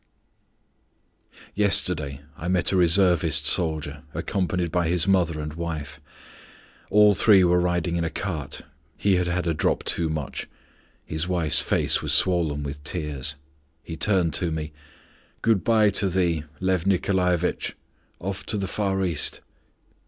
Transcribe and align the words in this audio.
Yesterday 1.53 2.21
I 2.35 2.47
met 2.47 2.71
a 2.71 2.75
Reservist 2.75 3.45
soldier 3.45 4.01
accompanied 4.15 4.71
by 4.71 4.87
his 4.87 5.07
mother 5.07 5.39
and 5.39 5.53
wife. 5.53 6.01
All 6.89 7.13
three 7.13 7.43
were 7.43 7.59
riding 7.59 7.97
in 7.97 8.03
a 8.03 8.09
cart; 8.09 8.61
he 8.97 9.17
had 9.17 9.27
had 9.27 9.45
a 9.45 9.53
drop 9.53 9.83
too 9.83 10.09
much; 10.09 10.47
his 11.05 11.27
wife's 11.27 11.61
face 11.61 12.01
was 12.01 12.13
swollen 12.13 12.63
with 12.63 12.83
tears. 12.83 13.35
He 13.83 13.95
turned 13.95 14.33
to 14.33 14.49
me: 14.49 14.73
"Good 15.43 15.63
by 15.63 15.91
to 15.91 16.09
thee! 16.09 16.45
Lyof 16.59 16.87
Nikolaevitch, 16.87 17.75
off 18.19 18.43
to 18.47 18.57
the 18.57 18.65
Far 18.67 19.05
East." 19.05 19.41